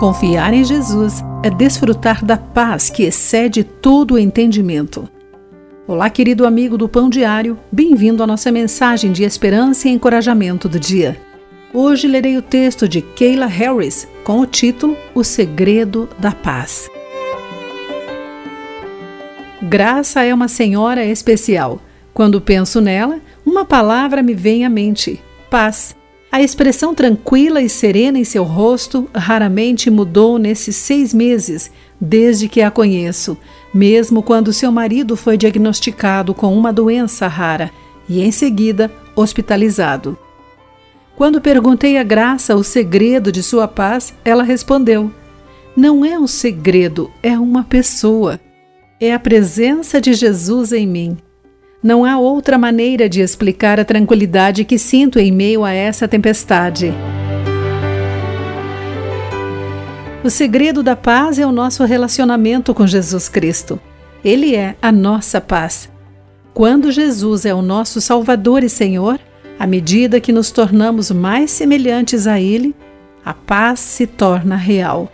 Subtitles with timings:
[0.00, 5.06] Confiar em Jesus é desfrutar da paz que excede todo o entendimento.
[5.86, 10.80] Olá, querido amigo do Pão Diário, bem-vindo à nossa mensagem de esperança e encorajamento do
[10.80, 11.20] dia.
[11.74, 16.88] Hoje lerei o texto de Kayla Harris com o título O Segredo da Paz.
[19.60, 21.78] Graça é uma senhora especial.
[22.14, 25.94] Quando penso nela, uma palavra me vem à mente: paz.
[26.32, 32.62] A expressão tranquila e serena em seu rosto raramente mudou nesses seis meses, desde que
[32.62, 33.36] a conheço,
[33.74, 37.72] mesmo quando seu marido foi diagnosticado com uma doença rara
[38.08, 40.16] e, em seguida, hospitalizado.
[41.16, 45.10] Quando perguntei a Graça o segredo de sua paz, ela respondeu:
[45.76, 48.38] Não é um segredo, é uma pessoa.
[49.00, 51.18] É a presença de Jesus em mim.
[51.82, 56.92] Não há outra maneira de explicar a tranquilidade que sinto em meio a essa tempestade.
[60.22, 63.80] O segredo da paz é o nosso relacionamento com Jesus Cristo.
[64.22, 65.88] Ele é a nossa paz.
[66.52, 69.18] Quando Jesus é o nosso Salvador e Senhor,
[69.58, 72.74] à medida que nos tornamos mais semelhantes a Ele,
[73.24, 75.10] a paz se torna real.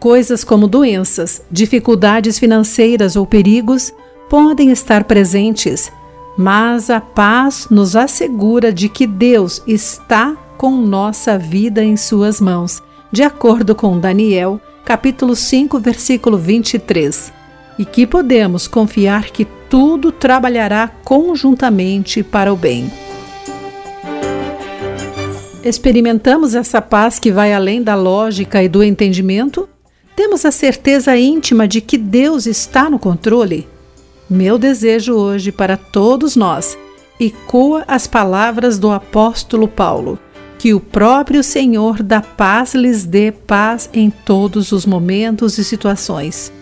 [0.00, 3.92] Coisas como doenças, dificuldades financeiras ou perigos
[4.28, 5.92] podem estar presentes,
[6.36, 12.82] mas a paz nos assegura de que Deus está com nossa vida em Suas mãos,
[13.12, 17.32] de acordo com Daniel, capítulo 5, versículo 23,
[17.78, 22.90] e que podemos confiar que tudo trabalhará conjuntamente para o bem.
[25.64, 29.68] Experimentamos essa paz que vai além da lógica e do entendimento?
[30.14, 33.66] Temos a certeza íntima de que Deus está no controle?
[34.34, 36.76] Meu desejo hoje para todos nós
[37.20, 40.18] ecoa as palavras do apóstolo Paulo:
[40.58, 46.52] que o próprio Senhor da paz lhes dê paz em todos os momentos e situações,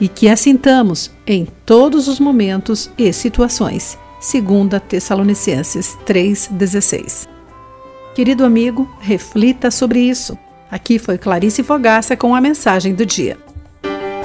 [0.00, 3.96] e que assintamos em todos os momentos e situações.
[4.20, 7.28] 2 Tessalonicenses 3,16.
[8.16, 10.36] Querido amigo, reflita sobre isso.
[10.68, 13.38] Aqui foi Clarice Fogaça com a mensagem do dia.